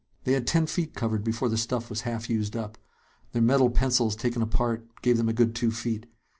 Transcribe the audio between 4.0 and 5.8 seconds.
taken apart, gave them a good two